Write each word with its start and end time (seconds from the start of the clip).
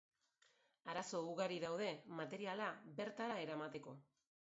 Arazo 0.93 1.19
ugari 1.33 1.59
daude 1.63 1.89
materiala 2.21 2.71
bertara 3.01 3.37
eramateko. 3.45 3.95